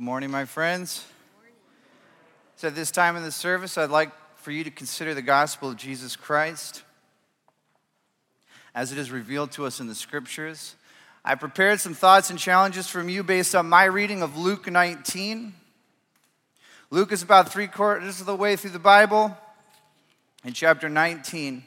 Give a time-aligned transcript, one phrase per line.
[0.00, 1.04] Good morning, my friends.
[2.56, 5.68] So, at this time in the service, I'd like for you to consider the gospel
[5.68, 6.84] of Jesus Christ
[8.74, 10.74] as it is revealed to us in the scriptures.
[11.22, 15.52] I prepared some thoughts and challenges from you based on my reading of Luke 19.
[16.88, 19.36] Luke is about three quarters of the way through the Bible
[20.46, 21.62] in chapter 19.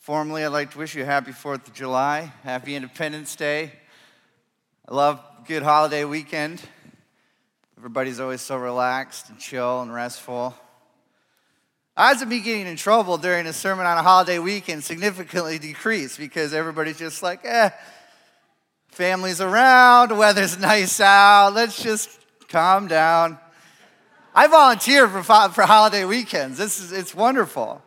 [0.00, 3.70] Formally, I'd like to wish you a happy 4th of July, happy Independence Day.
[4.88, 6.62] I love good holiday weekend.
[7.76, 10.54] Everybody's always so relaxed and chill and restful.
[11.98, 16.16] Odds of me getting in trouble during a sermon on a holiday weekend significantly decrease
[16.16, 17.68] because everybody's just like, eh,
[18.88, 22.08] family's around, weather's nice out, let's just
[22.48, 23.38] calm down.
[24.34, 26.56] I volunteer for, for holiday weekends.
[26.56, 27.82] This is, it's wonderful.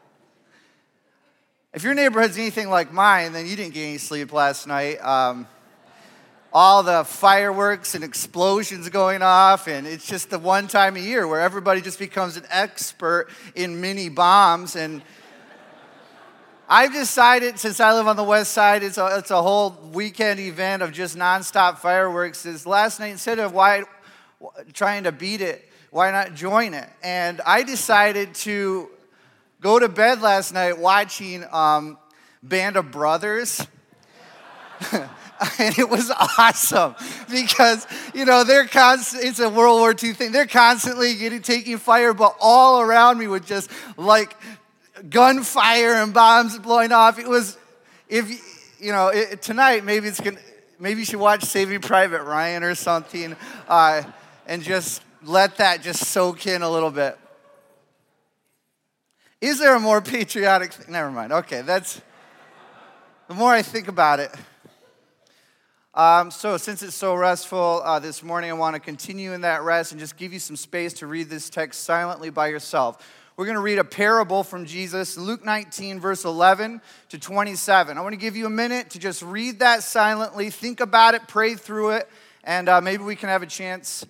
[1.74, 5.04] If your neighborhood's anything like mine, then you didn't get any sleep last night.
[5.04, 5.48] Um,
[6.54, 11.28] all the fireworks and explosions going off, and it's just the one time a year
[11.28, 14.76] where everybody just becomes an expert in mini bombs.
[14.76, 15.02] And
[16.70, 20.40] I've decided, since I live on the west side, it's a, it's a whole weekend
[20.40, 22.46] event of just nonstop fireworks.
[22.46, 23.82] Is last night, instead of why,
[24.74, 26.90] trying to beat it, why not join it?
[27.02, 28.92] And I decided to
[29.64, 31.98] go to bed last night watching um,
[32.44, 33.66] Band of Brothers.
[34.92, 36.94] and it was awesome
[37.32, 40.34] because you know they're constant it's a world war ii thing.
[40.34, 44.36] They're constantly getting taking fire but all around me was just like
[45.10, 47.18] gunfire and bombs blowing off.
[47.18, 47.58] It was
[48.10, 48.30] if
[48.82, 50.40] you know it, tonight maybe it's gonna
[50.80, 53.36] maybe you should watch saving private ryan or something
[53.70, 54.04] uh,
[54.46, 57.18] and just let that just soak in a little bit
[59.44, 60.94] is there a more patriotic thing?
[60.94, 61.34] Never mind.
[61.34, 62.00] Okay, that's
[63.28, 64.34] the more I think about it.
[65.94, 69.64] Um, so, since it's so restful uh, this morning, I want to continue in that
[69.64, 73.06] rest and just give you some space to read this text silently by yourself.
[73.36, 77.98] We're going to read a parable from Jesus, Luke 19, verse 11 to 27.
[77.98, 81.28] I want to give you a minute to just read that silently, think about it,
[81.28, 82.08] pray through it,
[82.46, 84.06] and uh, maybe we can have a chance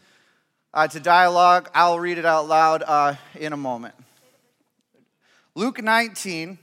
[0.76, 1.72] uh, to dialogue.
[1.74, 3.96] I'll read it out loud uh, in a moment.
[5.56, 6.58] Luke 19,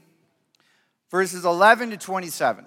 [1.10, 2.64] verses 11 to 27.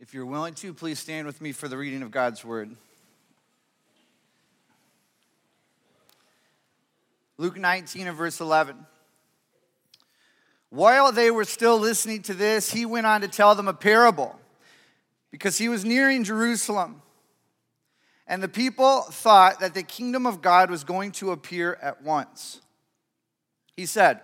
[0.00, 2.74] If you're willing to, please stand with me for the reading of God's word.
[7.36, 8.76] Luke 19 and verse 11.
[10.70, 14.38] While they were still listening to this, he went on to tell them a parable
[15.30, 17.02] because he was nearing Jerusalem.
[18.26, 22.60] And the people thought that the kingdom of God was going to appear at once.
[23.74, 24.20] He said,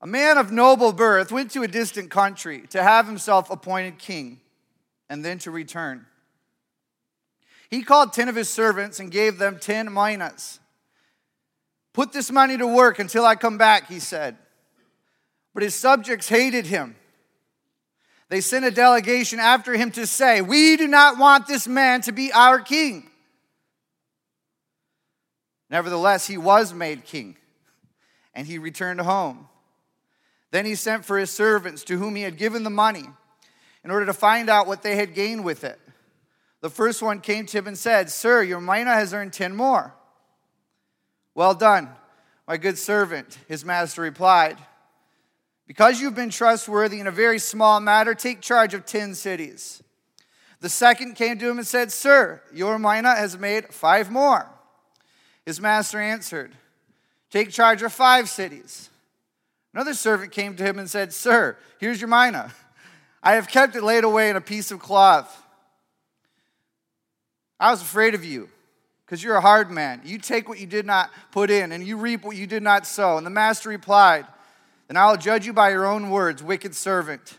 [0.00, 4.40] A man of noble birth went to a distant country to have himself appointed king
[5.08, 6.06] and then to return.
[7.70, 10.58] He called 10 of his servants and gave them 10 minas.
[11.92, 14.36] Put this money to work until I come back, he said.
[15.54, 16.96] But his subjects hated him.
[18.28, 22.12] They sent a delegation after him to say, We do not want this man to
[22.12, 23.10] be our king.
[25.68, 27.36] Nevertheless, he was made king,
[28.34, 29.48] and he returned home.
[30.50, 33.04] Then he sent for his servants to whom he had given the money
[33.84, 35.78] in order to find out what they had gained with it.
[36.60, 39.94] The first one came to him and said, Sir, your mina has earned ten more.
[41.34, 41.88] Well done,
[42.46, 44.58] my good servant, his master replied.
[45.66, 49.82] Because you've been trustworthy in a very small matter, take charge of 10 cities.
[50.60, 54.48] The second came to him and said, Sir, your mina has made five more.
[55.44, 56.52] His master answered,
[57.30, 58.90] Take charge of five cities.
[59.74, 62.52] Another servant came to him and said, Sir, here's your mina.
[63.22, 65.42] I have kept it laid away in a piece of cloth.
[67.58, 68.48] I was afraid of you
[69.06, 70.02] because you're a hard man.
[70.04, 72.86] You take what you did not put in, and you reap what you did not
[72.86, 73.16] sow.
[73.16, 74.26] And the master replied,
[74.92, 77.38] and I'll judge you by your own words, wicked servant.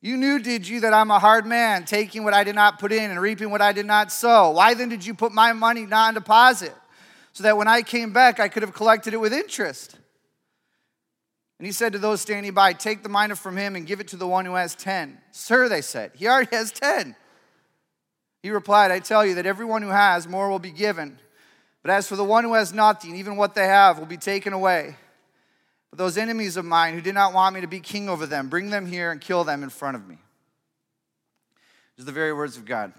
[0.00, 2.90] You knew, did you, that I'm a hard man, taking what I did not put
[2.90, 4.50] in and reaping what I did not sow?
[4.50, 6.74] Why then did you put my money not non deposit?
[7.32, 9.94] So that when I came back, I could have collected it with interest.
[11.60, 14.08] And he said to those standing by, Take the mina from him and give it
[14.08, 15.18] to the one who has 10.
[15.30, 17.14] Sir, they said, he already has 10.
[18.42, 21.20] He replied, I tell you that everyone who has, more will be given.
[21.82, 24.52] But as for the one who has nothing, even what they have will be taken
[24.52, 24.96] away.
[25.92, 28.48] But those enemies of mine who did not want me to be king over them,
[28.48, 30.16] bring them here and kill them in front of me.
[31.96, 32.94] These are the very words of God.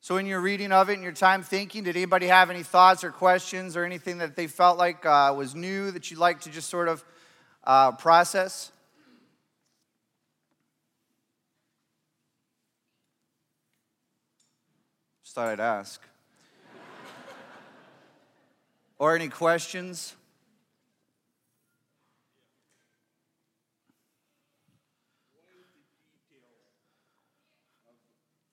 [0.00, 3.02] So, in your reading of it and your time thinking, did anybody have any thoughts
[3.02, 6.50] or questions or anything that they felt like uh, was new that you'd like to
[6.50, 7.04] just sort of
[7.64, 8.70] uh, process?
[15.30, 16.02] Just thought I'd ask.
[18.98, 20.16] or any questions?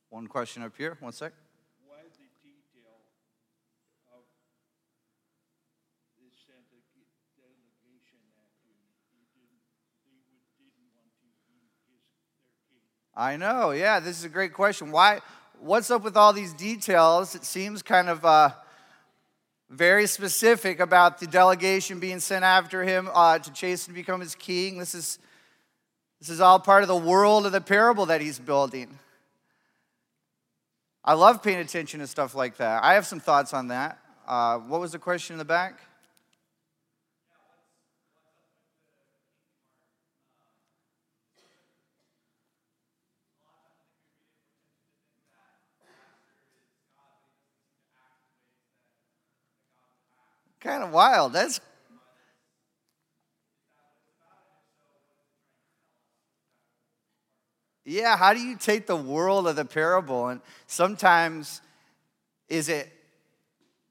[0.10, 0.98] One question up here.
[1.00, 1.34] One sec.
[1.88, 2.94] Why the detail
[4.14, 4.22] of
[6.22, 8.70] this delegation after
[10.06, 10.22] they
[10.62, 12.06] didn't want to be their king?
[13.16, 13.72] I know.
[13.72, 14.92] Yeah, this is a great question.
[14.92, 15.22] Why?
[15.60, 17.34] What's up with all these details?
[17.34, 18.52] It seems kind of uh,
[19.70, 24.36] very specific about the delegation being sent after him uh, to chase and become his
[24.36, 24.78] king.
[24.78, 25.20] This is
[26.20, 29.00] this is all part of the world of the parable that he's building.
[31.04, 32.84] I love paying attention to stuff like that.
[32.84, 34.00] I have some thoughts on that.
[34.28, 35.80] Uh, what was the question in the back?
[50.60, 51.34] Kind of wild.
[51.34, 51.60] That's
[57.90, 61.62] Yeah, how do you take the world of the parable and sometimes
[62.50, 62.92] is it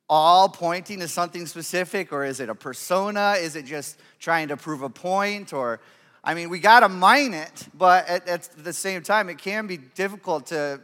[0.07, 3.37] all pointing to something specific or is it a persona?
[3.39, 5.81] Is it just trying to prove a point or
[6.23, 9.69] I mean, we got to mine it, but at, at, the same time, it can
[9.69, 10.81] be difficult to.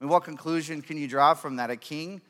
[0.00, 1.68] I mean, what conclusion can you draw from that?
[1.68, 2.22] A king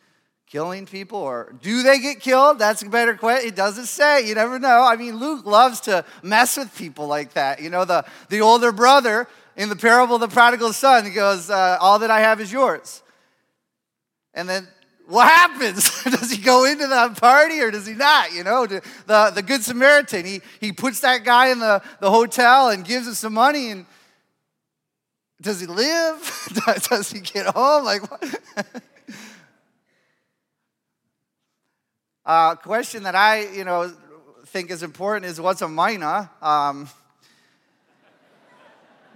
[0.50, 2.58] killing people, or do they get killed?
[2.58, 3.48] That's a better question.
[3.48, 4.26] It doesn't say.
[4.26, 4.82] You never know.
[4.82, 7.62] I mean, Luke loves to mess with people like that.
[7.62, 11.50] You know, the, the older brother in the parable of the prodigal son, he goes,
[11.50, 13.02] uh, All that I have is yours.
[14.34, 14.66] And then
[15.06, 16.02] what happens?
[16.04, 18.32] does he go into that party or does he not?
[18.32, 22.70] You know, the, the Good Samaritan, he, he puts that guy in the, the hotel
[22.70, 23.86] and gives him some money and
[25.40, 26.48] does he live?
[26.90, 27.84] does he get home?
[27.84, 28.40] Like, what?
[32.24, 33.92] uh, question that I, you know,
[34.46, 36.30] think is important is what's a mina?
[36.42, 36.88] Um,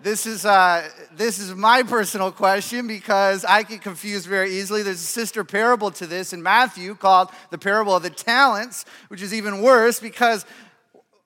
[0.03, 4.83] this is, uh, this is my personal question because I get confused very easily.
[4.83, 9.23] There's a sister parable to this in Matthew called the parable of the talents, which
[9.23, 10.45] is even worse because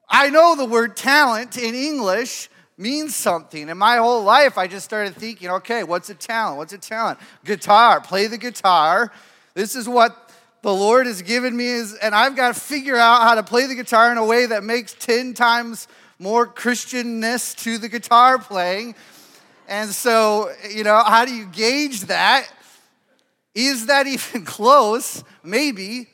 [0.09, 3.69] I know the word talent in English means something.
[3.69, 6.59] And my whole life, I just started thinking, okay, what's a talent?
[6.59, 7.19] What's a talent?
[7.45, 9.13] Guitar, play the guitar.
[9.55, 10.28] This is what
[10.63, 13.67] the Lord has given me, is, and I've got to figure out how to play
[13.67, 15.89] the guitar in a way that makes 10 times
[16.19, 18.95] more Christianness to the guitar playing.
[19.69, 22.51] And so, you know, how do you gauge that?
[23.55, 25.23] Is that even close?
[25.43, 26.09] Maybe.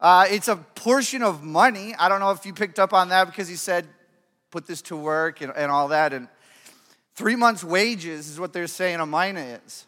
[0.00, 1.94] Uh, it's a portion of money.
[1.98, 3.86] I don't know if you picked up on that because he said,
[4.50, 6.12] put this to work and, and all that.
[6.12, 6.28] And
[7.14, 9.85] three months' wages is what they're saying a mina is.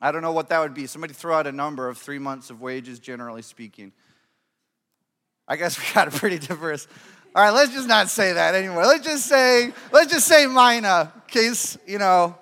[0.00, 0.86] I don't know what that would be.
[0.86, 3.92] Somebody throw out a number of three months of wages, generally speaking.
[5.46, 6.86] I guess we got a pretty diverse
[7.32, 8.84] all right, let's just not say that anymore.
[8.86, 12.36] Let's just say, let's just say mina, in case, you know,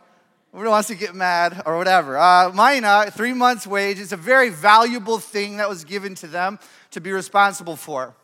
[0.51, 2.17] nobody wants to get mad or whatever.
[2.17, 6.59] Uh, mina, three months' wage, is a very valuable thing that was given to them
[6.93, 8.15] to be responsible for.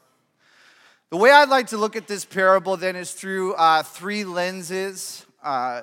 [1.11, 5.26] The way I'd like to look at this parable then is through uh, three lenses,
[5.43, 5.83] uh,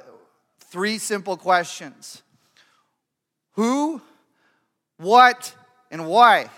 [0.62, 2.24] three simple questions
[3.54, 4.02] Who,
[4.98, 5.54] what,
[5.90, 6.50] and why?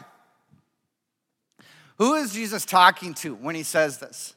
[1.98, 4.36] Who is Jesus talking to when he says this?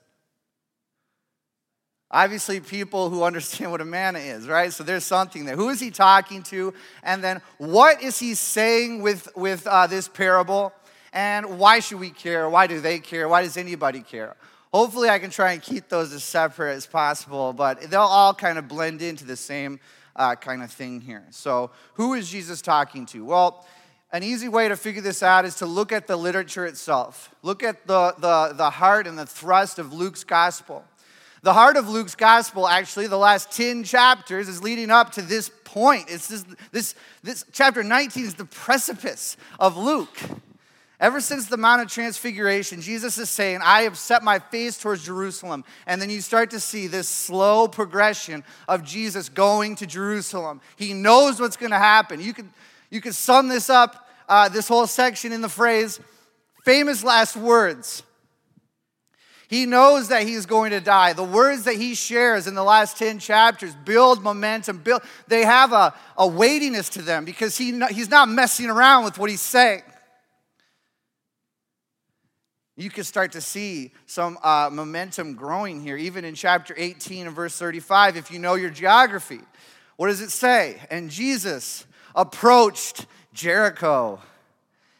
[2.10, 4.72] Obviously, people who understand what a manna is, right?
[4.72, 5.56] So there's something there.
[5.56, 6.72] Who is he talking to?
[7.02, 10.72] And then what is he saying with, with uh, this parable?
[11.12, 12.48] And why should we care?
[12.48, 13.28] Why do they care?
[13.28, 14.36] Why does anybody care?
[14.72, 18.58] Hopefully, I can try and keep those as separate as possible, but they'll all kind
[18.58, 19.80] of blend into the same
[20.16, 21.24] uh, kind of thing here.
[21.30, 23.24] So, who is Jesus talking to?
[23.24, 23.66] Well,
[24.12, 27.34] an easy way to figure this out is to look at the literature itself.
[27.42, 30.84] Look at the, the, the heart and the thrust of Luke's gospel.
[31.42, 35.50] The heart of Luke's gospel, actually, the last 10 chapters, is leading up to this
[35.64, 36.06] point.
[36.08, 40.18] It's this, this, this chapter 19 is the precipice of Luke.
[40.98, 45.04] Ever since the Mount of Transfiguration, Jesus is saying, I have set my face towards
[45.04, 45.62] Jerusalem.
[45.86, 50.62] And then you start to see this slow progression of Jesus going to Jerusalem.
[50.76, 52.20] He knows what's going to happen.
[52.20, 52.50] You can,
[52.88, 56.00] you can sum this up uh, this whole section in the phrase
[56.64, 58.02] famous last words.
[59.48, 61.12] He knows that he's going to die.
[61.12, 64.78] The words that he shares in the last 10 chapters build momentum.
[64.78, 69.18] Build, they have a, a weightiness to them because he, he's not messing around with
[69.18, 69.82] what he's saying.
[72.78, 77.34] You can start to see some uh, momentum growing here, even in chapter 18 and
[77.34, 79.40] verse 35, if you know your geography.
[79.96, 80.82] What does it say?
[80.90, 84.20] And Jesus approached Jericho,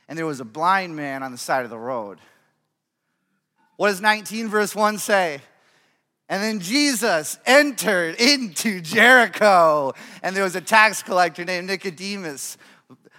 [0.09, 2.19] and there was a blind man on the side of the road.
[3.77, 5.43] What does 19 verse 1 say?
[6.31, 9.93] And then Jesus entered into Jericho,
[10.23, 12.57] and there was a tax collector named Nicodemus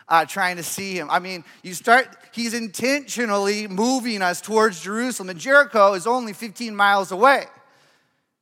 [0.09, 1.09] uh, trying to see him.
[1.09, 6.75] I mean, you start, he's intentionally moving us towards Jerusalem, and Jericho is only 15
[6.75, 7.45] miles away.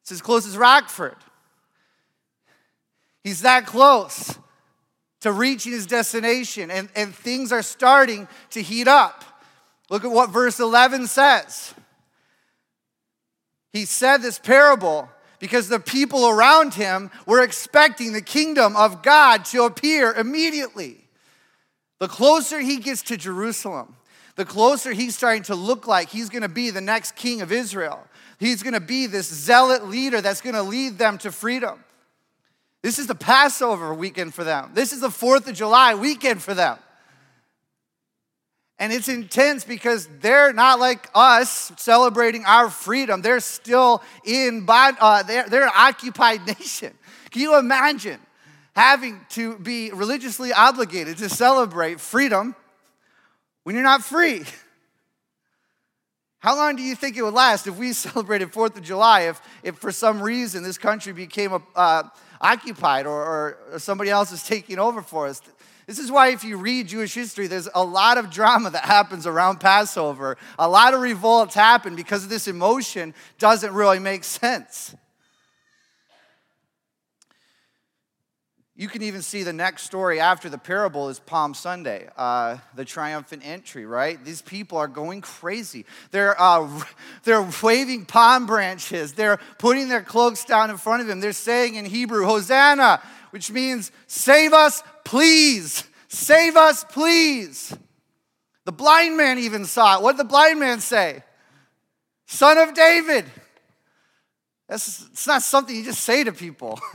[0.01, 1.15] It's as close as Rockford.
[3.23, 4.37] He's that close
[5.21, 9.23] to reaching his destination, and, and things are starting to heat up.
[9.89, 11.73] Look at what verse 11 says.
[13.73, 19.45] He said this parable because the people around him were expecting the kingdom of God
[19.45, 21.04] to appear immediately.
[21.99, 23.95] The closer he gets to Jerusalem,
[24.35, 27.51] the closer he's starting to look like he's going to be the next king of
[27.51, 28.05] Israel.
[28.39, 31.83] He's going to be this zealot leader that's going to lead them to freedom.
[32.81, 34.71] This is the Passover weekend for them.
[34.73, 36.77] This is the 4th of July weekend for them.
[38.77, 43.21] And it's intense because they're not like us celebrating our freedom.
[43.21, 46.93] They're still in, uh, they're, they're an occupied nation.
[47.31, 48.19] Can you imagine
[48.75, 52.55] having to be religiously obligated to celebrate freedom
[53.63, 54.43] when you're not free?
[56.39, 59.41] How long do you think it would last if we celebrated 4th of July, if,
[59.63, 62.03] if for some reason this country became uh,
[62.39, 65.41] occupied or, or somebody else is taking over for us?
[65.87, 69.27] This is why, if you read Jewish history, there's a lot of drama that happens
[69.27, 70.35] around Passover.
[70.57, 74.95] A lot of revolts happen because this emotion doesn't really make sense.
[78.77, 82.83] You can even see the next story after the parable is Palm Sunday, uh, the
[82.83, 84.23] triumphant entry, right?
[84.25, 85.85] These people are going crazy.
[86.11, 86.83] They're, uh,
[87.23, 89.13] they're waving palm branches.
[89.13, 91.21] They're putting their cloaks down in front of him.
[91.21, 95.85] They're saying in Hebrew, Hosanna, which means save us, please.
[96.09, 97.77] Save us, please.
[98.65, 100.03] The blind man even saw it.
[100.03, 101.23] What did the blind man say?
[102.25, 103.23] Son of David.
[104.67, 106.77] That's, it's not something you just say to people.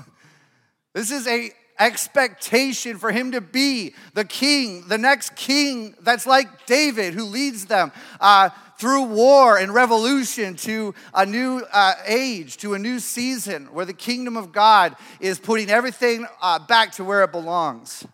[0.93, 6.67] This is a expectation for him to be the king, the next king that's like
[6.67, 12.75] David, who leads them uh, through war and revolution to a new uh, age, to
[12.75, 17.25] a new season where the kingdom of God is putting everything uh, back to where
[17.25, 18.07] it belongs.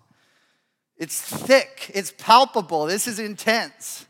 [0.97, 4.07] It's thick, it's palpable, this is intense.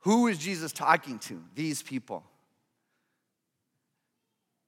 [0.00, 1.42] Who is Jesus talking to?
[1.54, 2.24] These people.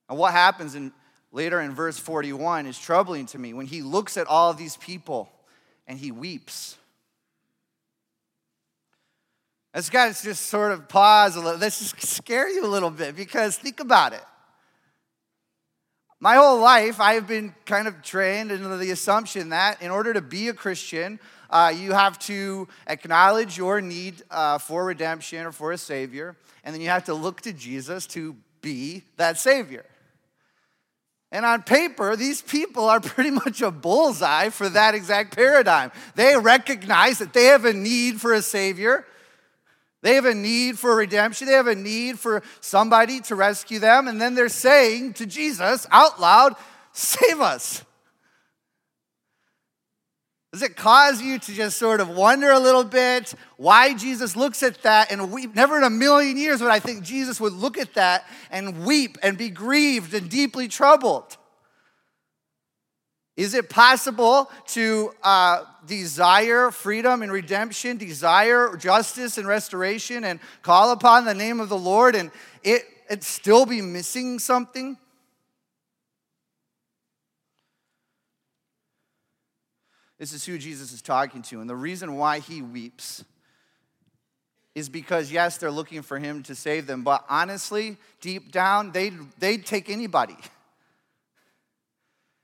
[0.08, 0.92] And what happens in
[1.34, 5.28] later in verse 41 is troubling to me when he looks at all these people
[5.86, 6.78] and he weeps.
[9.90, 11.58] Got to just sort of pause a little.
[11.58, 14.22] Let's just scare you a little bit because think about it.
[16.20, 20.14] My whole life, I have been kind of trained into the assumption that in order
[20.14, 21.18] to be a Christian,
[21.50, 26.72] uh, you have to acknowledge your need uh, for redemption or for a Savior, and
[26.72, 29.84] then you have to look to Jesus to be that Savior.
[31.34, 35.90] And on paper, these people are pretty much a bullseye for that exact paradigm.
[36.14, 39.04] They recognize that they have a need for a Savior.
[40.02, 41.48] They have a need for redemption.
[41.48, 44.06] They have a need for somebody to rescue them.
[44.06, 46.54] And then they're saying to Jesus out loud,
[46.92, 47.82] Save us.
[50.54, 54.62] Does it cause you to just sort of wonder a little bit why Jesus looks
[54.62, 55.52] at that and weep?
[55.52, 59.18] Never in a million years would I think Jesus would look at that and weep
[59.20, 61.36] and be grieved and deeply troubled.
[63.36, 70.92] Is it possible to uh, desire freedom and redemption, desire justice and restoration, and call
[70.92, 72.30] upon the name of the Lord and
[72.62, 74.98] it, it still be missing something?
[80.24, 81.60] This is who Jesus is talking to.
[81.60, 83.22] And the reason why he weeps
[84.74, 89.12] is because, yes, they're looking for him to save them, but honestly, deep down, they'd,
[89.38, 90.38] they'd take anybody.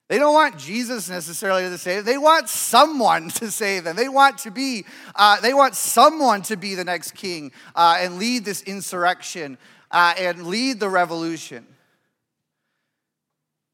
[0.09, 2.13] They don't want Jesus necessarily to save them.
[2.13, 3.97] They want someone to save them.
[3.97, 4.85] They want to be,
[5.15, 9.57] uh, they want someone to be the next king uh, and lead this insurrection
[9.91, 11.67] uh, and lead the revolution.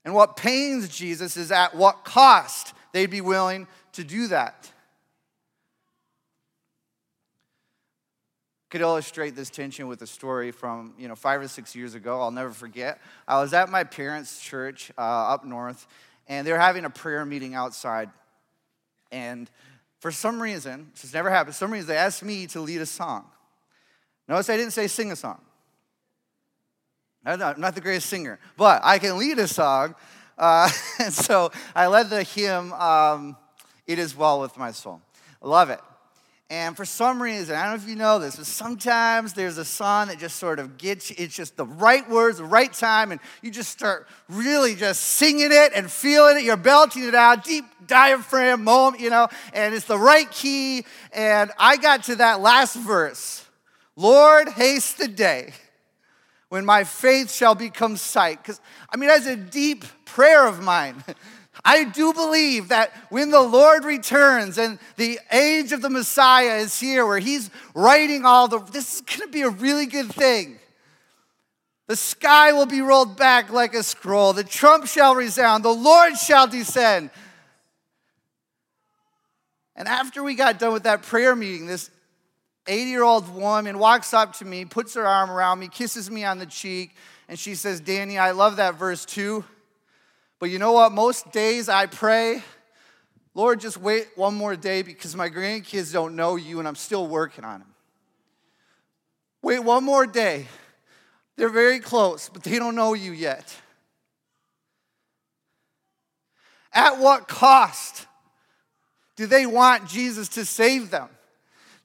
[0.05, 4.71] And what pains Jesus is at what cost they'd be willing to do that.
[8.71, 12.21] Could illustrate this tension with a story from you know five or six years ago.
[12.21, 13.01] I'll never forget.
[13.27, 15.87] I was at my parents' church uh, up north,
[16.29, 18.11] and they were having a prayer meeting outside.
[19.13, 19.51] And
[20.01, 21.55] for some reason, this has never happened.
[21.55, 23.25] Some reason, they asked me to lead a song.
[24.29, 25.41] Notice I didn't say sing a song.
[27.25, 29.95] I'm not, I'm not the greatest singer, but I can lead a song.
[30.39, 33.37] Uh, and so I led the hymn, um,
[33.87, 35.01] It Is Well With My Soul.
[35.43, 35.81] I love it.
[36.49, 39.65] And for some reason, I don't know if you know this, but sometimes there's a
[39.65, 43.11] song that just sort of gets you, it's just the right words, the right time,
[43.11, 46.45] and you just start really just singing it and feeling it.
[46.45, 50.85] You're belting it out, deep diaphragm moment, you know, and it's the right key.
[51.13, 53.45] And I got to that last verse
[53.97, 55.53] Lord, haste the day
[56.49, 58.43] when my faith shall become sight.
[58.43, 61.03] Because, I mean, that's a deep prayer of mine.
[61.69, 66.79] I do believe that when the Lord returns and the age of the Messiah is
[66.79, 70.61] here, where he's writing all the, this is going to be a really good thing.
[71.89, 76.17] The sky will be rolled back like a scroll, the trump shall resound, the Lord
[76.17, 77.11] shall descend.
[79.75, 81.91] And after we got done with that prayer meeting, this
[82.69, 86.25] 80 year old woman walks up to me, puts her arm around me, kisses me
[86.25, 86.95] on the cheek,
[87.29, 89.45] and she says, Danny, I love that verse too.
[90.39, 90.93] But you know what?
[90.93, 92.43] Most days I pray,
[93.35, 97.07] Lord, just wait one more day because my grandkids don't know you and I'm still
[97.07, 97.75] working on them.
[99.43, 100.47] Wait one more day.
[101.37, 103.55] They're very close, but they don't know you yet.
[106.73, 108.07] At what cost
[109.17, 111.09] do they want Jesus to save them?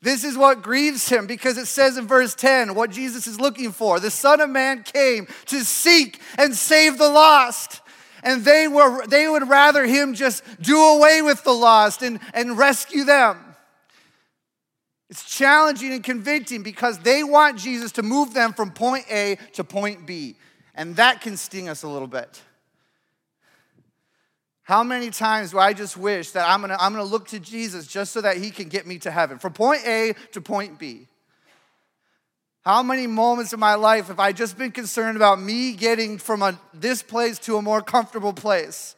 [0.01, 3.71] This is what grieves him because it says in verse 10 what Jesus is looking
[3.71, 3.99] for.
[3.99, 7.81] The Son of Man came to seek and save the lost
[8.23, 12.57] and they, were, they would rather him just do away with the lost and, and
[12.57, 13.37] rescue them.
[15.09, 19.63] It's challenging and convicting because they want Jesus to move them from point A to
[19.63, 20.35] point B.
[20.73, 22.41] And that can sting us a little bit.
[24.63, 27.87] How many times do I just wish that I'm gonna, I'm gonna look to Jesus
[27.87, 31.07] just so that he can get me to heaven, from point A to point B?
[32.63, 36.43] How many moments in my life have I just been concerned about me getting from
[36.43, 38.95] a, this place to a more comfortable place?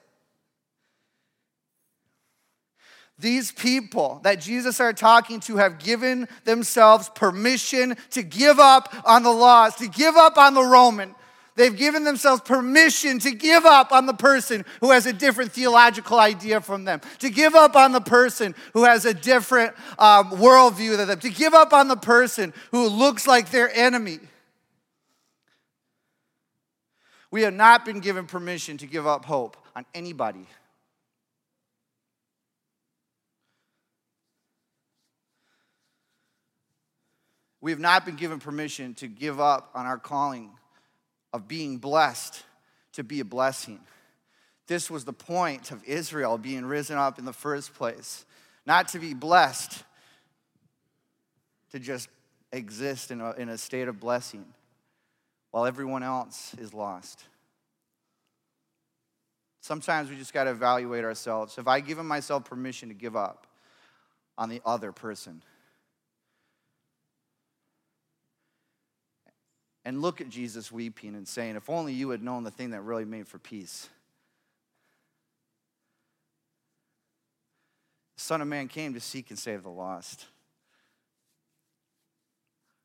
[3.18, 9.24] These people that Jesus are talking to have given themselves permission to give up on
[9.24, 11.16] the laws, to give up on the Roman,
[11.56, 16.20] They've given themselves permission to give up on the person who has a different theological
[16.20, 20.98] idea from them, to give up on the person who has a different um, worldview
[20.98, 24.20] than them, to give up on the person who looks like their enemy.
[27.30, 30.48] We have not been given permission to give up hope on anybody.
[37.62, 40.50] We have not been given permission to give up on our calling
[41.34, 42.44] of being blessed
[42.94, 43.80] to be a blessing.
[44.68, 48.26] This was the point of Israel being risen up in the first place.
[48.66, 49.84] Not to be blessed,
[51.72, 52.08] to just
[52.52, 54.46] exist in a, in a state of blessing
[55.52, 57.26] while everyone else is lost.
[59.60, 61.56] Sometimes we just got to evaluate ourselves.
[61.56, 63.48] Have I given myself permission to give up
[64.38, 65.42] on the other person?
[69.86, 72.82] And look at Jesus weeping and saying, If only you had known the thing that
[72.82, 73.90] really made for peace.
[78.16, 80.26] The Son of Man came to seek and save the lost.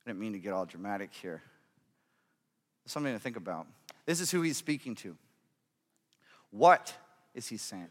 [0.05, 1.43] I didn't mean to get all dramatic here.
[2.85, 3.67] It's Something to think about.
[4.07, 5.17] This is who he's speaking to.
[6.51, 6.95] What
[7.35, 7.91] is he saying?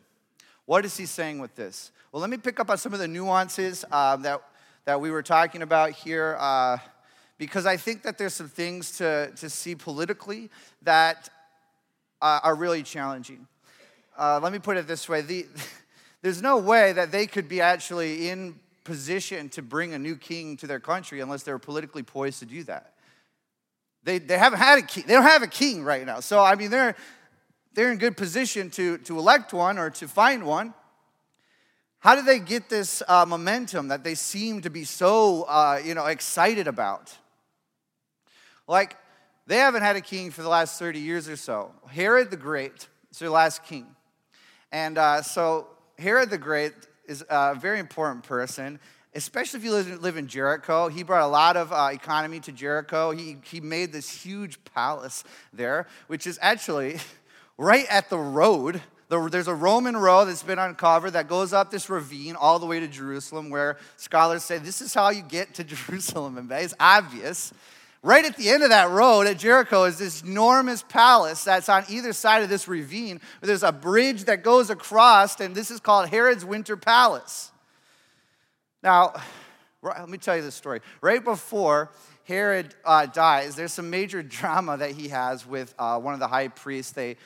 [0.65, 1.91] What is he saying with this?
[2.11, 4.41] Well, let me pick up on some of the nuances uh, that,
[4.85, 6.35] that we were talking about here.
[6.39, 6.77] Uh,
[7.37, 10.49] because I think that there's some things to, to see politically
[10.81, 11.29] that
[12.21, 13.47] uh, are really challenging.
[14.17, 15.45] Uh, let me put it this way the,
[16.21, 20.57] there's no way that they could be actually in position to bring a new king
[20.57, 22.93] to their country unless they're politically poised to do that.
[24.03, 26.21] They, they haven't had a king, they don't have a king right now.
[26.21, 26.95] So, I mean, they're,
[27.73, 30.73] they're in good position to, to elect one or to find one.
[31.99, 35.93] How do they get this uh, momentum that they seem to be so, uh, you
[35.93, 37.15] know, excited about?
[38.67, 38.97] Like,
[39.47, 41.71] they haven't had a king for the last 30 years or so.
[41.89, 43.87] Herod the Great is their last king.
[44.71, 46.73] And uh, so, Herod the Great
[47.07, 48.79] is a very important person,
[49.15, 50.89] especially if you live, live in Jericho.
[50.89, 53.11] He brought a lot of uh, economy to Jericho.
[53.11, 56.97] He, he made this huge palace there, which is actually
[57.57, 61.71] right at the road The, there's a Roman road that's been uncovered that goes up
[61.71, 65.53] this ravine all the way to Jerusalem, where scholars say this is how you get
[65.53, 66.37] to Jerusalem.
[66.37, 67.53] And it's obvious.
[68.03, 71.83] Right at the end of that road at Jericho is this enormous palace that's on
[71.89, 73.19] either side of this ravine.
[73.41, 77.51] There's a bridge that goes across, and this is called Herod's Winter Palace.
[78.83, 79.13] Now,
[79.81, 80.81] let me tell you this story.
[81.01, 81.91] Right before
[82.25, 86.27] Herod uh, dies, there's some major drama that he has with uh, one of the
[86.27, 86.91] high priests.
[86.91, 87.17] They,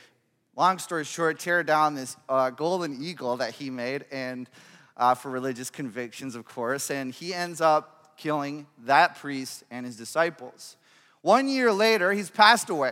[0.56, 4.50] long story short, tear down this uh, golden eagle that he made, and
[4.96, 9.98] uh, for religious convictions, of course, and he ends up killing that priest and his
[9.98, 10.78] disciples.
[11.22, 12.92] One year later, he's passed away.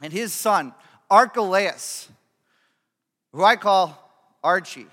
[0.00, 0.72] And his son,
[1.10, 2.08] Archelaus,
[3.32, 4.10] who I call
[4.42, 4.86] Archie,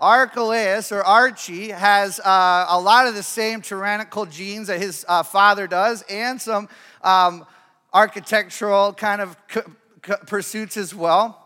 [0.00, 5.22] Archelaus or Archie has uh, a lot of the same tyrannical genes that his uh,
[5.22, 6.68] father does and some
[7.02, 7.46] um,
[7.94, 9.60] architectural kind of c-
[10.04, 11.43] c- pursuits as well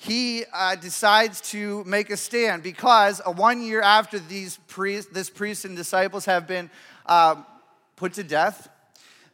[0.00, 5.28] he uh, decides to make a stand because uh, one year after these priests, this
[5.28, 6.70] priest and disciples have been
[7.06, 7.42] uh,
[7.96, 8.68] put to death,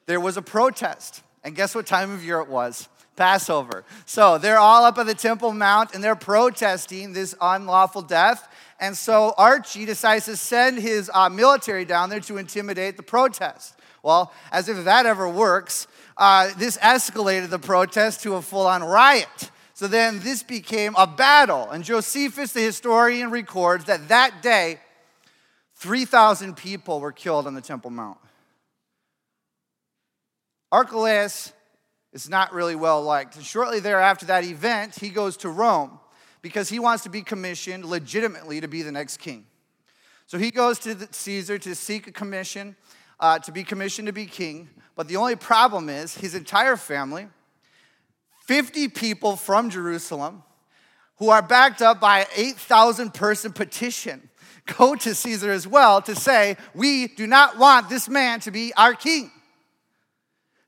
[0.07, 1.23] there was a protest.
[1.45, 2.89] And guess what time of year it was?
[3.15, 3.85] Passover.
[4.07, 8.49] So they're all up at the Temple Mount and they're protesting this unlawful death.
[8.81, 13.75] And so Archie decides to send his uh, military down there to intimidate the protest.
[14.03, 18.83] Well, as if that ever works, uh, this escalated the protest to a full on
[18.83, 19.51] riot.
[19.85, 21.69] So then this became a battle.
[21.69, 24.81] And Josephus, the historian, records that that day,
[25.75, 28.17] 3,000 people were killed on the Temple Mount.
[30.73, 31.53] Archelaus
[32.15, 33.37] is not really well liked.
[33.37, 36.01] And shortly thereafter that event, he goes to Rome
[36.41, 39.45] because he wants to be commissioned legitimately to be the next king.
[40.27, 42.75] So he goes to Caesar to seek a commission,
[43.21, 44.71] uh, to be commissioned to be king.
[44.97, 47.29] But the only problem is his entire family,
[48.47, 50.43] 50 people from Jerusalem
[51.17, 54.29] who are backed up by an 8,000 person petition
[54.79, 58.73] go to Caesar as well to say, We do not want this man to be
[58.77, 59.31] our king.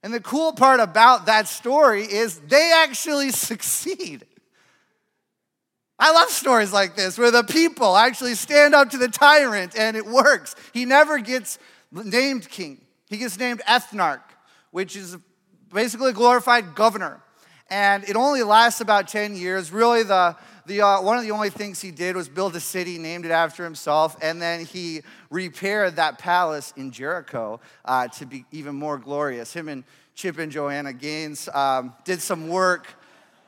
[0.03, 4.25] And the cool part about that story is they actually succeed.
[5.99, 9.97] I love stories like this where the people actually stand up to the tyrant and
[9.97, 10.55] it works.
[10.75, 11.59] He never gets
[11.91, 14.23] named king, he gets named ethnarch,
[14.71, 15.17] which is
[15.73, 17.23] basically a glorified governor
[17.69, 19.73] and it only lasts about 10 years.
[19.73, 22.99] Really, the, the, uh, one of the only things he did was build a city,
[22.99, 28.45] named it after himself, and then he repaired that palace in Jericho uh, to be
[28.53, 29.53] even more glorious.
[29.53, 32.87] Him and Chip and Joanna Gaines um, did some work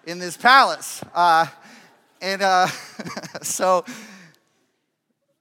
[0.07, 1.03] in this palace.
[1.15, 1.47] Uh,
[2.21, 2.67] and uh,
[3.43, 3.85] so,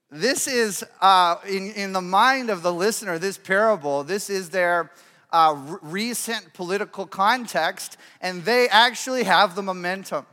[0.10, 4.90] this is, uh, in, in the mind of the listener, this parable, this is their
[5.32, 10.26] uh, recent political context, and they actually have the momentum.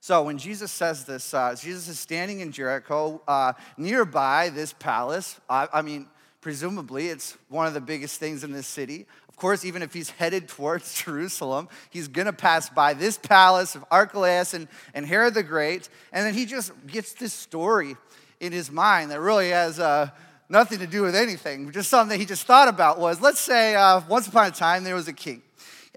[0.00, 5.40] So when Jesus says this, uh, Jesus is standing in Jericho uh, nearby this palace.
[5.50, 6.06] I, I mean,
[6.40, 9.06] presumably it's one of the biggest things in this city.
[9.28, 13.84] Of course, even if he's headed towards Jerusalem, he's gonna pass by this palace of
[13.90, 17.96] Archelaus and, and Herod the Great, and then he just gets this story
[18.38, 20.10] in his mind that really has uh,
[20.48, 21.70] nothing to do with anything.
[21.72, 24.84] Just something that he just thought about was let's say uh, once upon a time
[24.84, 25.42] there was a king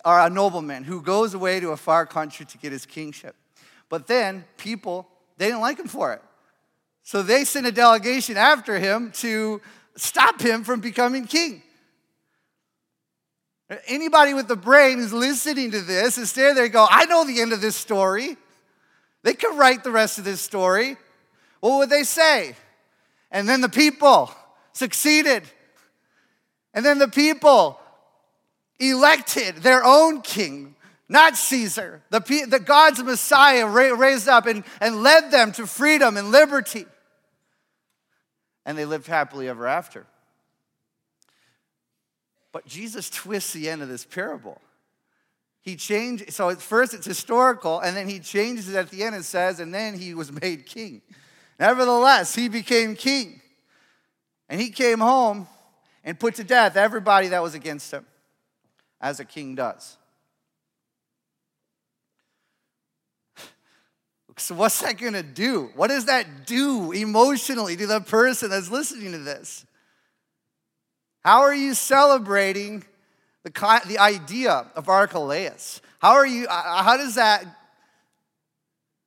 [0.06, 3.36] or a nobleman who goes away to a far country to get his kingship.
[3.90, 5.08] But then people,
[5.38, 6.22] they didn't like him for it.
[7.04, 9.62] So they sent a delegation after him to
[9.96, 11.64] stop him from becoming king.
[13.88, 17.26] Anybody with the brain who's listening to this is standing there and go, I know
[17.26, 18.36] the end of this story.
[19.24, 20.98] They could write the rest of this story.
[21.60, 22.56] What would they say?
[23.32, 24.32] And then the people
[24.74, 25.44] succeeded.
[26.74, 27.80] And then the people
[28.80, 30.76] elected their own king,
[31.08, 32.02] not Caesar.
[32.10, 36.86] The, the God's Messiah raised up and, and led them to freedom and liberty.
[38.66, 40.06] And they lived happily ever after.
[42.52, 44.62] But Jesus twists the end of this parable.
[45.62, 49.16] He changed, so at first it's historical, and then he changes it at the end
[49.16, 51.02] and says, and then he was made king.
[51.60, 53.39] Nevertheless, he became king.
[54.50, 55.48] And he came home
[56.04, 58.06] and put to death everybody that was against him,
[59.00, 59.98] as a king does.
[64.38, 65.70] So, what's that gonna do?
[65.76, 69.66] What does that do emotionally to the person that's listening to this?
[71.26, 72.86] How are you celebrating
[73.44, 75.82] the, the idea of Archelaus?
[76.02, 77.46] How are you, uh, how does that,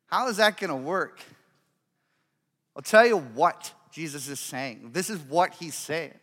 [0.09, 1.21] how is that gonna work?
[2.77, 4.91] I'll tell you what Jesus is saying.
[4.93, 6.19] This is what he's saying.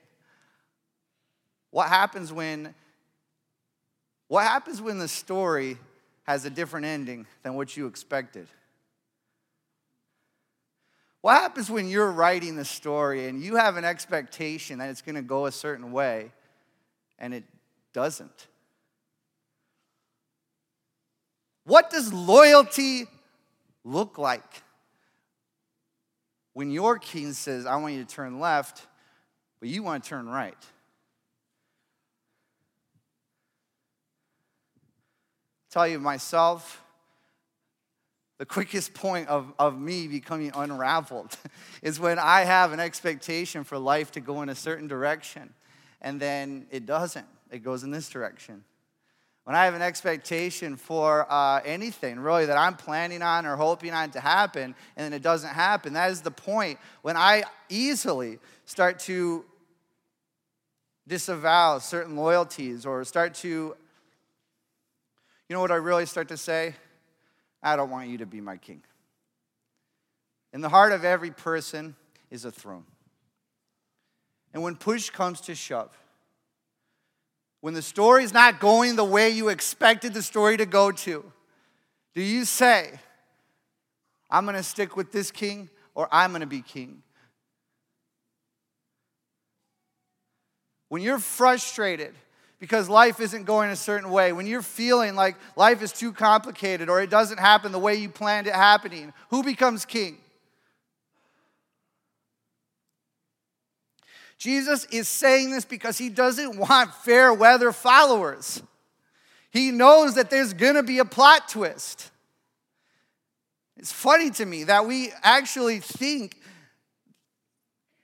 [1.72, 2.74] What happens when
[4.28, 5.78] What happens when the story
[6.24, 8.48] has a different ending than what you expected?
[11.22, 15.16] What happens when you're writing the story and you have an expectation that it's going
[15.16, 16.32] to go a certain way
[17.18, 17.44] and it
[17.94, 18.48] doesn't?
[21.66, 23.06] What does loyalty
[23.84, 24.64] look like
[26.54, 28.86] when your king says, I want you to turn left,
[29.60, 30.56] but you want to turn right?
[35.70, 36.84] tell you myself,
[38.38, 41.38] the quickest point of, of me becoming unraveled
[41.82, 45.54] is when I have an expectation for life to go in a certain direction
[46.02, 47.26] and then it doesn't.
[47.52, 48.64] It goes in this direction.
[49.50, 53.96] When I have an expectation for uh, anything really that I'm planning on or hoping
[53.96, 58.38] on to happen and then it doesn't happen, that is the point when I easily
[58.66, 59.44] start to
[61.08, 63.76] disavow certain loyalties or start to you
[65.50, 66.76] know what I really start to say?
[67.64, 68.84] I don't want you to be my king.
[70.54, 71.96] In the heart of every person
[72.30, 72.86] is a throne.
[74.54, 75.90] And when push comes to shove,
[77.62, 81.24] when the story's not going the way you expected the story to go to,
[82.16, 83.00] do you say,
[84.30, 87.04] I'm going to stick with this king or I'm going to be king?
[90.88, 92.16] When you're frustrated
[92.60, 96.90] because life isn't going a certain way, when you're feeling like life is too complicated
[96.90, 100.18] or it doesn't happen the way you planned it happening, who becomes king?
[104.40, 108.64] Jesus is saying this because he doesn't want fair weather followers.
[109.52, 112.10] He knows that there's gonna be a plot twist.
[113.78, 116.36] It's funny to me that we actually think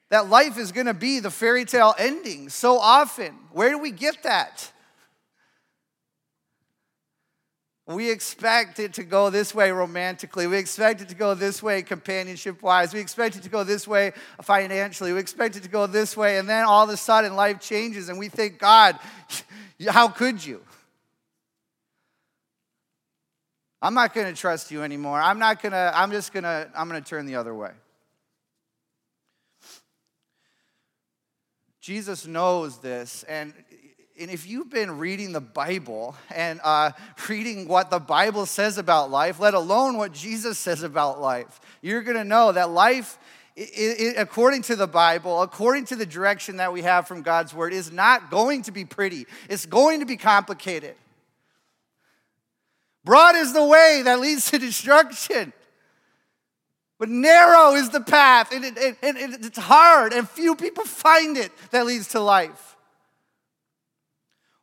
[0.10, 3.34] that life is going to be the fairy tale ending so often.
[3.52, 4.72] Where do we get that?
[7.88, 10.48] We expect it to go this way romantically.
[10.48, 12.96] We expect it to go this way companionship wise.
[12.96, 15.14] We expect it to go this way financially.
[15.14, 16.40] We expect it to go this way.
[16.40, 18.98] And then all of a sudden life changes and we think, God,
[19.88, 20.62] how could you?
[23.84, 25.22] I'm not going to trust you anymore.
[25.22, 27.72] I'm not going to, I'm just going to, I'm going to turn the other way.
[31.82, 33.22] Jesus knows this.
[33.30, 33.54] And,
[34.20, 36.92] and if you've been reading the Bible and uh,
[37.30, 42.02] reading what the Bible says about life, let alone what Jesus says about life, you're
[42.02, 43.18] going to know that life,
[43.56, 47.54] it, it, according to the Bible, according to the direction that we have from God's
[47.54, 49.26] Word, is not going to be pretty.
[49.50, 50.96] It's going to be complicated.
[53.04, 55.52] Broad is the way that leads to destruction.
[56.98, 61.52] But narrow is the path, and, it, it, it's hard, and few people find it
[61.72, 62.75] that leads to life.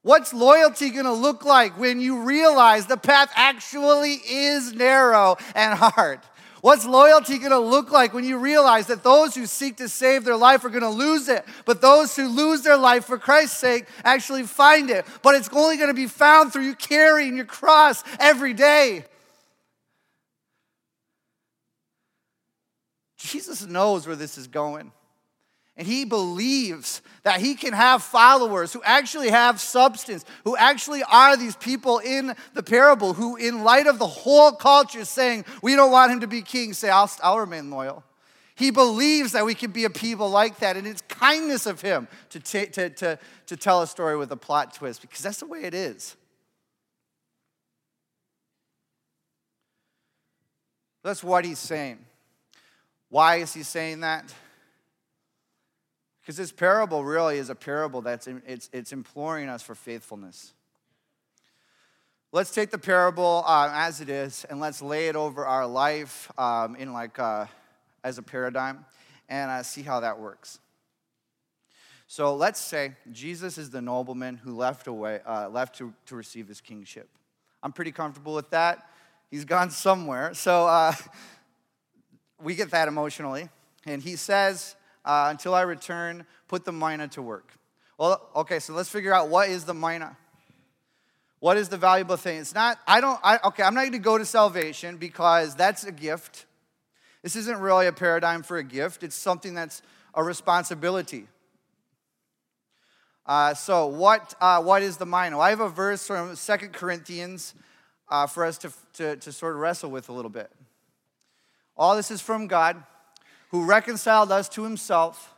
[0.02, 6.20] What's loyalty gonna look like when you realize the path actually is narrow and hard?
[6.60, 10.36] What's loyalty gonna look like when you realize that those who seek to save their
[10.36, 14.42] life are gonna lose it, but those who lose their life for Christ's sake actually
[14.42, 15.06] find it?
[15.22, 19.04] But it's only gonna be found through you carrying your cross every day.
[23.18, 24.90] Jesus knows where this is going.
[25.76, 31.34] And he believes that he can have followers who actually have substance, who actually are
[31.34, 35.90] these people in the parable, who, in light of the whole culture saying, we don't
[35.90, 38.04] want him to be king, say, I'll, I'll remain loyal.
[38.54, 42.06] He believes that we can be a people like that, and it's kindness of him
[42.30, 45.46] to, ta- to, to, to tell a story with a plot twist, because that's the
[45.46, 46.16] way it is.
[51.02, 51.98] That's what he's saying.
[53.08, 54.32] Why is he saying that?
[56.22, 60.52] Because this parable really is a parable that's it's, it's imploring us for faithfulness.
[62.30, 66.30] Let's take the parable uh, as it is and let's lay it over our life
[66.38, 67.46] um, in like uh,
[68.04, 68.86] as a paradigm
[69.28, 70.60] and uh, see how that works.
[72.06, 76.46] So let's say Jesus is the nobleman who left away, uh, left to, to receive
[76.46, 77.08] his kingship.
[77.62, 78.88] I'm pretty comfortable with that.
[79.30, 80.34] He's gone somewhere.
[80.34, 80.92] So
[82.42, 83.48] we get that emotionally.
[83.86, 87.52] And he says, uh, until I return, put the mina to work.
[87.98, 90.16] Well, okay, so let's figure out what is the mina.
[91.40, 92.38] What is the valuable thing?
[92.38, 95.84] It's not, I don't, I, okay, I'm not going to go to salvation because that's
[95.84, 96.46] a gift.
[97.22, 99.82] This isn't really a paradigm for a gift, it's something that's
[100.14, 101.26] a responsibility.
[103.24, 105.36] Uh, so, what, uh, what is the mina?
[105.36, 107.54] Well, I have a verse from Second Corinthians
[108.08, 110.50] uh, for us to, to, to sort of wrestle with a little bit.
[111.76, 112.82] All this is from God,
[113.52, 115.34] who reconciled us to himself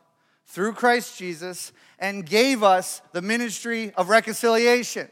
[0.47, 5.09] through Christ Jesus and gave us the ministry of reconciliation.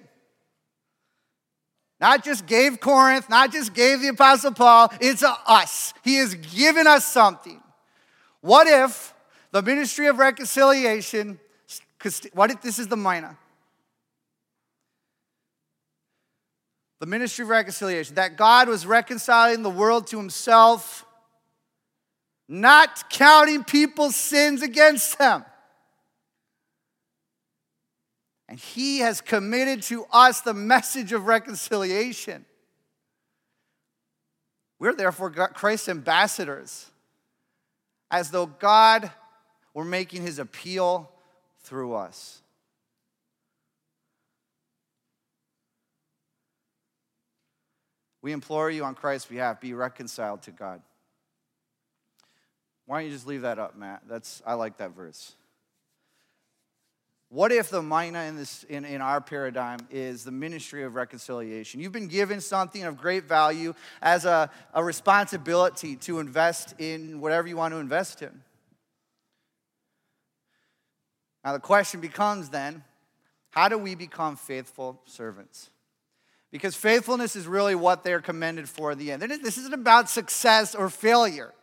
[2.00, 5.94] Not just gave Corinth, not just gave the Apostle Paul, it's us.
[6.02, 7.60] He has given us something.
[8.40, 9.12] What if
[9.50, 11.38] the ministry of reconciliation,
[12.32, 13.36] what if this is the mina?
[17.00, 21.04] The ministry of reconciliation, that God was reconciling the world to himself,
[22.52, 25.42] not counting people's sins against them.
[28.46, 32.44] And he has committed to us the message of reconciliation.
[34.78, 36.90] We're therefore Christ's ambassadors,
[38.10, 39.10] as though God
[39.72, 41.10] were making his appeal
[41.62, 42.42] through us.
[48.20, 50.82] We implore you on Christ's behalf, be reconciled to God.
[52.92, 54.02] Why don't you just leave that up, Matt?
[54.06, 55.32] That's I like that verse.
[57.30, 61.80] What if the mina in, this, in, in our paradigm is the ministry of reconciliation?
[61.80, 67.48] You've been given something of great value as a, a responsibility to invest in whatever
[67.48, 68.42] you want to invest in.
[71.42, 72.84] Now, the question becomes then
[73.48, 75.70] how do we become faithful servants?
[76.50, 79.22] Because faithfulness is really what they're commended for in the end.
[79.22, 81.54] This isn't about success or failure.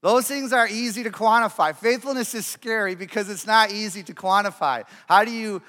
[0.00, 1.74] Those things are easy to quantify.
[1.74, 4.84] Faithfulness is scary because it's not easy to quantify.
[5.08, 5.60] How do you,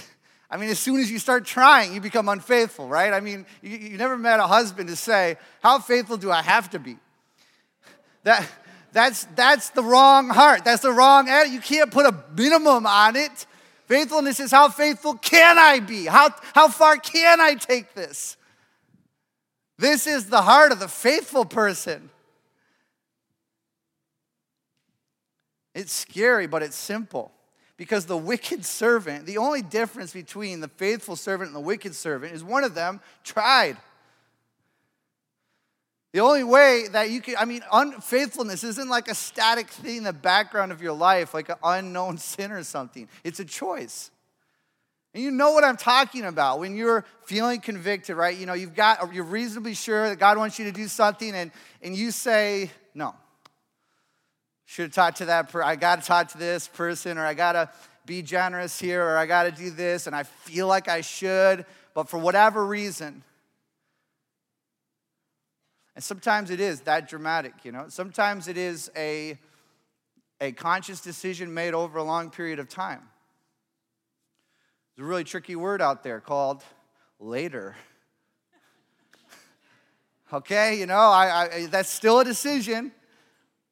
[0.50, 3.12] I mean, as soon as you start trying, you become unfaithful, right?
[3.12, 6.70] I mean, you, you never met a husband to say, How faithful do I have
[6.70, 6.96] to be?
[8.24, 8.48] That,
[8.92, 10.64] that's, that's the wrong heart.
[10.64, 11.54] That's the wrong attitude.
[11.54, 13.46] You can't put a minimum on it.
[13.86, 16.06] Faithfulness is how faithful can I be?
[16.06, 18.36] How, how far can I take this?
[19.76, 22.10] This is the heart of the faithful person.
[25.74, 27.32] It's scary, but it's simple.
[27.76, 32.34] Because the wicked servant, the only difference between the faithful servant and the wicked servant
[32.34, 33.76] is one of them tried.
[36.12, 40.04] The only way that you can, I mean, unfaithfulness isn't like a static thing in
[40.04, 43.08] the background of your life, like an unknown sin or something.
[43.24, 44.10] It's a choice.
[45.14, 48.36] And you know what I'm talking about when you're feeling convicted, right?
[48.36, 51.50] You know, you've got, you're reasonably sure that God wants you to do something, and,
[51.82, 53.14] and you say, no,
[54.64, 55.68] should have talked to that person.
[55.68, 57.70] I got to talk to this person, or I got to
[58.06, 61.66] be generous here, or I got to do this, and I feel like I should,
[61.94, 63.22] but for whatever reason.
[65.94, 67.86] And sometimes it is that dramatic, you know.
[67.88, 69.38] Sometimes it is a,
[70.40, 73.02] a conscious decision made over a long period of time.
[74.96, 76.62] There's a really tricky word out there called
[77.20, 77.76] later.
[80.32, 82.92] okay, you know, I, I, that's still a decision.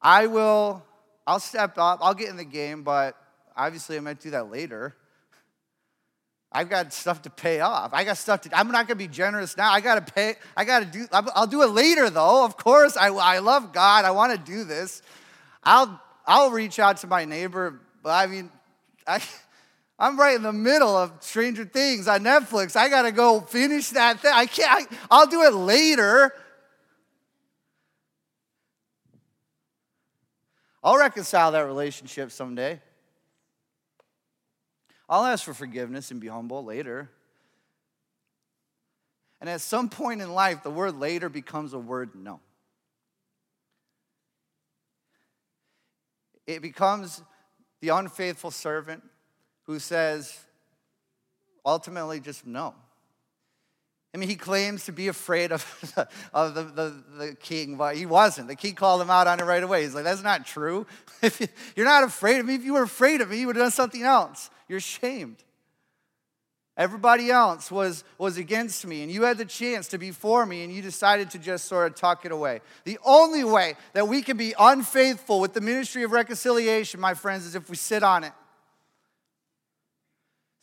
[0.03, 0.85] I will
[1.31, 3.17] I'll step up, I'll get in the game, but
[3.57, 4.97] obviously I might do that later.
[6.51, 7.91] I've got stuff to pay off.
[7.95, 9.71] I got stuff to, I'm not gonna be generous now.
[9.71, 12.45] I gotta pay, I gotta do, I'll do it later though.
[12.45, 14.05] Of course, I, I love God.
[14.05, 15.03] I wanna do this.
[15.63, 18.51] I'll, I'll reach out to my neighbor, but I mean,
[19.07, 19.23] I,
[20.01, 22.75] I'm right in the middle of Stranger Things on Netflix.
[22.75, 24.33] I gotta go finish that thing.
[24.35, 26.35] I can't, I, I'll do it later.
[30.83, 32.81] I'll reconcile that relationship someday.
[35.09, 37.11] I'll ask for forgiveness and be humble later.
[39.41, 42.41] And at some point in life, the word later becomes a word no.
[46.47, 47.23] It becomes
[47.81, 49.03] the unfaithful servant
[49.65, 50.39] who says,
[51.65, 52.75] ultimately, just no.
[54.13, 57.97] I mean, he claims to be afraid of, the, of the, the, the, king, but
[57.97, 58.49] he wasn't.
[58.49, 59.83] The king called him out on it right away.
[59.83, 60.87] He's like, that's not true.
[61.23, 63.65] If you're not afraid of me, if you were afraid of me, you would have
[63.65, 64.49] done something else.
[64.69, 65.37] You're ashamed.
[66.79, 70.65] Everybody else was, was against me, and you had the chance to be for me,
[70.65, 72.63] and you decided to just sort of tuck it away.
[72.85, 77.45] The only way that we can be unfaithful with the ministry of reconciliation, my friends,
[77.45, 78.33] is if we sit on it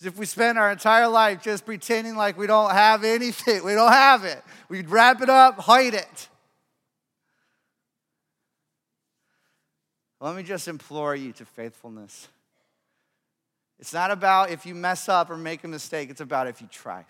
[0.05, 3.91] if we spend our entire life just pretending like we don't have anything, we don't
[3.91, 4.43] have it.
[4.69, 6.29] We'd wrap it up, hide it.
[10.19, 12.27] Let me just implore you to faithfulness.
[13.79, 16.67] It's not about if you mess up or make a mistake, it's about if you
[16.71, 17.05] try.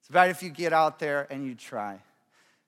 [0.00, 2.00] It's about if you get out there and you try.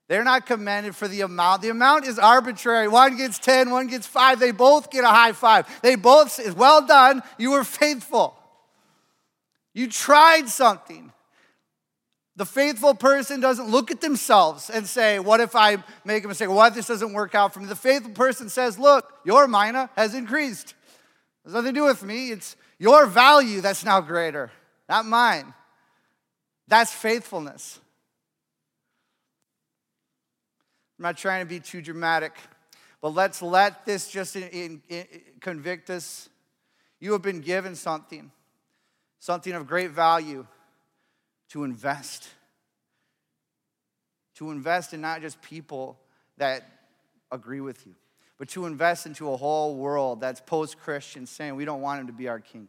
[0.07, 1.61] They're not commended for the amount.
[1.61, 2.87] The amount is arbitrary.
[2.89, 4.39] One gets 10, one gets 5.
[4.39, 5.67] They both get a high five.
[5.81, 8.37] They both say, Well done, you were faithful.
[9.73, 11.11] You tried something.
[12.35, 16.49] The faithful person doesn't look at themselves and say, What if I make a mistake?
[16.49, 17.65] What if this doesn't work out for me?
[17.65, 20.73] The faithful person says, Look, your mina has increased.
[21.43, 22.31] Has nothing to do with me.
[22.31, 24.51] It's your value that's now greater,
[24.87, 25.53] not mine.
[26.67, 27.79] That's faithfulness.
[30.97, 32.33] I'm not trying to be too dramatic,
[33.01, 35.05] but let's let this just in, in, in,
[35.39, 36.29] convict us.
[36.99, 38.31] You have been given something,
[39.21, 40.45] something of great value
[41.49, 42.27] to invest.
[44.35, 45.97] To invest in not just people
[46.37, 46.63] that
[47.31, 47.93] agree with you,
[48.37, 52.07] but to invest into a whole world that's post Christian saying we don't want him
[52.07, 52.67] to be our king.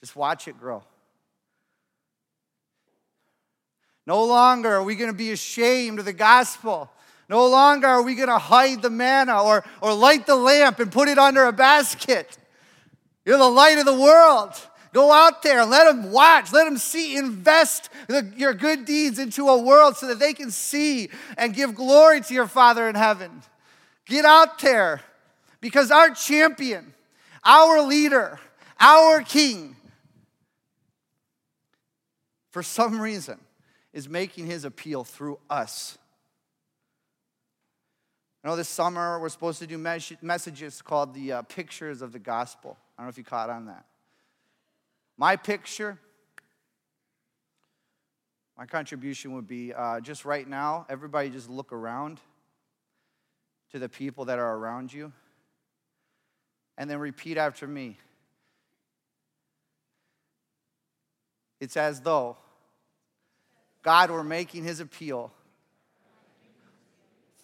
[0.00, 0.84] Just watch it grow.
[4.06, 6.90] No longer are we going to be ashamed of the gospel.
[7.28, 10.92] No longer are we going to hide the manna or, or light the lamp and
[10.92, 12.36] put it under a basket.
[13.24, 14.52] You're the light of the world.
[14.92, 19.48] Go out there let them watch, let them see, invest the, your good deeds into
[19.48, 23.42] a world so that they can see and give glory to your Father in heaven.
[24.06, 25.00] Get out there
[25.60, 26.92] because our champion,
[27.44, 28.40] our leader,
[28.80, 29.76] our king,
[32.50, 33.38] for some reason,
[33.92, 35.98] is making his appeal through us.
[38.42, 42.18] I know this summer we're supposed to do messages called the uh, Pictures of the
[42.18, 42.76] Gospel.
[42.98, 43.84] I don't know if you caught on that.
[45.20, 45.98] My picture,
[48.56, 52.20] my contribution would be uh, just right now, everybody just look around
[53.72, 55.12] to the people that are around you
[56.78, 57.98] and then repeat after me.
[61.60, 62.38] It's as though
[63.82, 65.34] God were making his appeal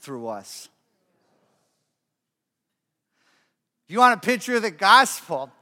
[0.01, 0.71] through us.
[3.87, 5.53] You want a picture of the gospel,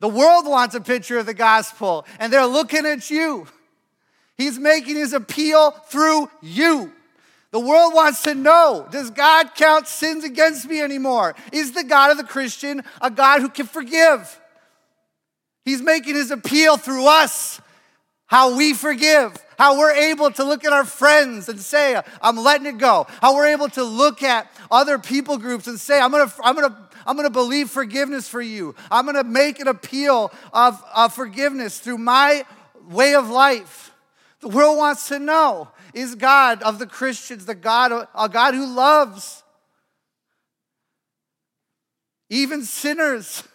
[0.00, 3.46] the world wants a picture of the gospel, and they're looking at you.
[4.36, 6.92] He's making his appeal through you.
[7.52, 11.34] The world wants to know Does God count sins against me anymore?
[11.52, 14.40] Is the God of the Christian a God who can forgive?
[15.64, 17.60] He's making his appeal through us,
[18.26, 22.66] how we forgive, how we're able to look at our friends and say, I'm letting
[22.66, 26.32] it go, how we're able to look at other people groups and say, I'm gonna,
[26.44, 28.74] I'm gonna I'm going to believe forgiveness for you.
[28.90, 32.44] I'm going to make an appeal of, of forgiveness through my
[32.88, 33.92] way of life.
[34.40, 38.66] The world wants to know is God of the Christians, the God, a God who
[38.66, 39.42] loves
[42.28, 43.42] even sinners.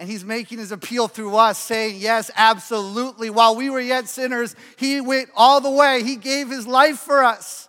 [0.00, 3.28] And he's making his appeal through us, saying, Yes, absolutely.
[3.28, 6.02] While we were yet sinners, he went all the way.
[6.02, 7.68] He gave his life for us.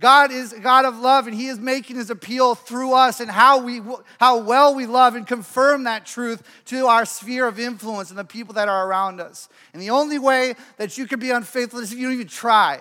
[0.00, 3.58] God is God of love, and He is making His appeal through us and how,
[3.58, 3.80] we,
[4.20, 8.24] how well we love and confirm that truth to our sphere of influence and the
[8.24, 9.48] people that are around us.
[9.72, 12.78] And the only way that you can be unfaithful is if you don't even try.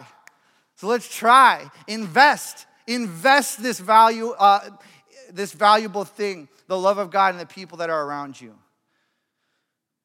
[0.76, 1.72] So let's try.
[1.88, 2.68] Invest.
[2.86, 4.70] Invest this value, uh,
[5.32, 8.54] this valuable thing, the love of God and the people that are around you.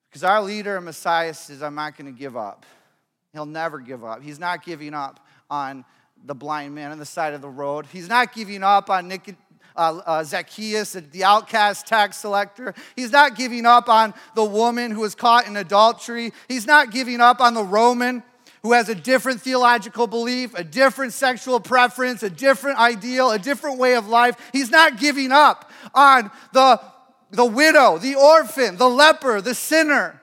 [0.09, 2.65] Because our leader and Messiah says, I'm not going to give up.
[3.33, 4.23] He'll never give up.
[4.23, 5.85] He's not giving up on
[6.25, 7.87] the blind man on the side of the road.
[7.87, 9.35] He's not giving up on Nick,
[9.75, 12.75] uh, uh, Zacchaeus, the outcast tax collector.
[12.95, 16.33] He's not giving up on the woman who was caught in adultery.
[16.49, 18.23] He's not giving up on the Roman
[18.63, 23.79] who has a different theological belief, a different sexual preference, a different ideal, a different
[23.79, 24.37] way of life.
[24.53, 26.81] He's not giving up on the,
[27.33, 30.21] the widow, the orphan, the leper, the sinner,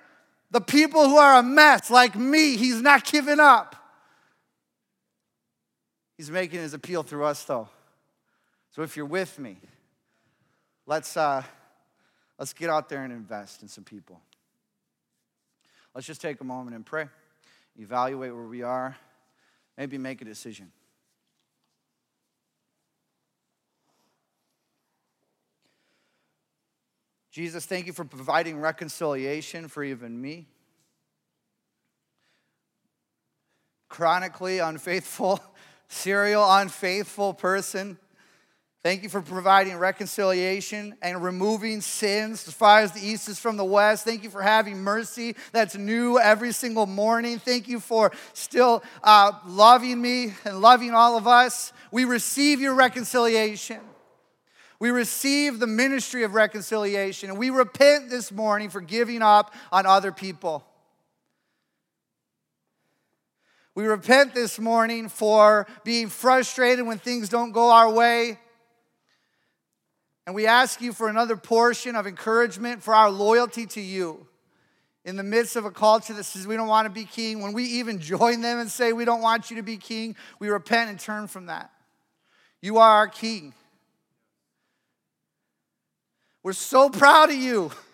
[0.51, 2.55] the people who are a mess like me.
[2.55, 3.75] He's not giving up.
[6.19, 7.69] He's making his appeal through us, though.
[8.71, 9.55] So if you're with me,
[10.85, 11.43] let's, uh,
[12.37, 14.19] let's get out there and invest in some people.
[15.95, 17.07] Let's just take a moment and pray,
[17.77, 18.97] evaluate where we are,
[19.77, 20.73] maybe make a decision.
[27.31, 30.47] Jesus, thank you for providing reconciliation for even me.
[33.87, 35.39] Chronically unfaithful
[35.89, 37.97] serial unfaithful person.
[38.81, 43.57] Thank you for providing reconciliation and removing sins as far as the east is from
[43.57, 44.05] the west.
[44.05, 47.39] Thank you for having mercy that's new every single morning.
[47.39, 51.73] Thank you for still uh, loving me and loving all of us.
[51.91, 53.81] We receive your reconciliation.
[54.79, 57.29] We receive the ministry of reconciliation.
[57.29, 60.63] And we repent this morning for giving up on other people.
[63.79, 68.37] We repent this morning for being frustrated when things don't go our way.
[70.25, 74.27] And we ask you for another portion of encouragement for our loyalty to you.
[75.05, 77.53] In the midst of a culture that says we don't want to be king, when
[77.53, 80.89] we even join them and say we don't want you to be king, we repent
[80.89, 81.71] and turn from that.
[82.61, 83.53] You are our king.
[86.43, 87.71] We're so proud of you.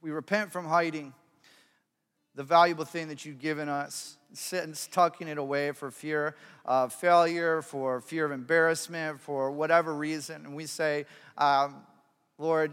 [0.00, 1.12] We repent from hiding
[2.34, 7.62] the valuable thing that you've given us, sitting, tucking it away for fear of failure,
[7.62, 10.44] for fear of embarrassment, for whatever reason.
[10.44, 11.76] And we say, um,
[12.38, 12.70] Lord,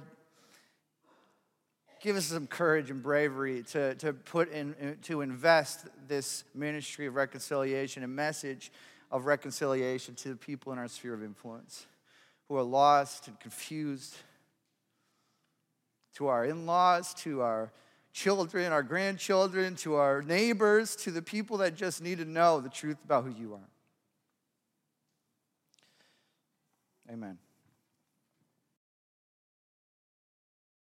[1.99, 7.15] give us some courage and bravery to, to put in, to invest this ministry of
[7.15, 8.71] reconciliation, and message
[9.11, 11.87] of reconciliation to the people in our sphere of influence
[12.47, 14.15] who are lost and confused,
[16.15, 17.71] to our in laws, to our
[18.13, 22.69] children, our grandchildren, to our neighbors, to the people that just need to know the
[22.69, 23.69] truth about who you are.
[27.11, 27.37] Amen.